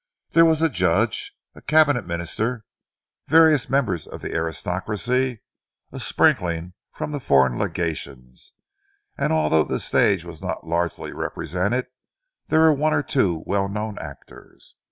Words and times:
There 0.31 0.45
was 0.45 0.63
a 0.63 0.67
judge, 0.67 1.37
a 1.53 1.61
Cabinet 1.61 2.07
Minister, 2.07 2.65
various 3.27 3.69
members 3.69 4.07
of 4.07 4.21
the 4.23 4.33
aristocracy, 4.33 5.43
a 5.91 5.99
sprinkling 5.99 6.73
from 6.91 7.11
the 7.11 7.19
foreign 7.19 7.59
legations, 7.59 8.53
and 9.15 9.31
although 9.31 9.63
the 9.63 9.77
stage 9.79 10.25
was 10.25 10.41
not 10.41 10.65
largely 10.65 11.13
represented, 11.13 11.85
there 12.47 12.61
were 12.61 12.73
one 12.73 12.95
or 12.95 13.03
two 13.03 13.43
well 13.45 13.69
known 13.69 13.99
actors. 13.99 14.73